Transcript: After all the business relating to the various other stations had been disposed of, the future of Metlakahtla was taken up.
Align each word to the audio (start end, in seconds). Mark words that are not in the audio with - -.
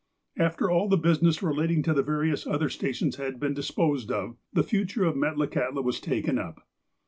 After 0.39 0.67
all 0.67 0.89
the 0.89 0.97
business 0.97 1.43
relating 1.43 1.83
to 1.83 1.93
the 1.93 2.01
various 2.01 2.47
other 2.47 2.69
stations 2.69 3.17
had 3.17 3.39
been 3.39 3.53
disposed 3.53 4.11
of, 4.11 4.35
the 4.51 4.63
future 4.63 5.05
of 5.05 5.13
Metlakahtla 5.13 5.83
was 5.83 5.99
taken 5.99 6.39
up. 6.39 6.67